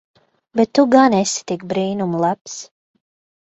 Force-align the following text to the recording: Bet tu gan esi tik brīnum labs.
Bet 0.59 0.69
tu 0.79 0.85
gan 0.95 1.17
esi 1.19 1.45
tik 1.53 1.67
brīnum 1.73 2.19
labs. 2.25 2.59